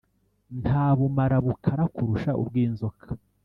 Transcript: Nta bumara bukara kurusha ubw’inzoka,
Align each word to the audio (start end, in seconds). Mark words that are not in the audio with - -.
Nta 0.61 0.85
bumara 0.97 1.37
bukara 1.45 1.83
kurusha 1.93 2.31
ubw’inzoka, 2.41 3.05